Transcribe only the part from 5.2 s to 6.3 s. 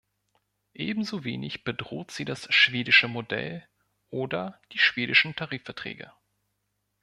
Tarifverträge.